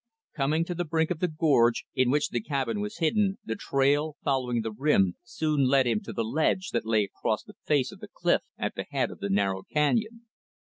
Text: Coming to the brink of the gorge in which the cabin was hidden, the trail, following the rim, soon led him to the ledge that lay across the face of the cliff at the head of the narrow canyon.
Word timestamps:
Coming 0.35 0.65
to 0.65 0.73
the 0.73 0.83
brink 0.83 1.11
of 1.11 1.19
the 1.19 1.27
gorge 1.27 1.85
in 1.93 2.09
which 2.09 2.29
the 2.29 2.41
cabin 2.41 2.81
was 2.81 2.97
hidden, 2.97 3.37
the 3.45 3.55
trail, 3.55 4.15
following 4.23 4.63
the 4.63 4.71
rim, 4.71 5.13
soon 5.21 5.65
led 5.67 5.85
him 5.85 6.01
to 6.01 6.11
the 6.11 6.23
ledge 6.23 6.71
that 6.71 6.87
lay 6.87 7.03
across 7.03 7.43
the 7.43 7.53
face 7.67 7.91
of 7.91 7.99
the 7.99 8.09
cliff 8.11 8.41
at 8.57 8.73
the 8.73 8.87
head 8.89 9.11
of 9.11 9.19
the 9.19 9.29
narrow 9.29 9.61
canyon. 9.61 10.25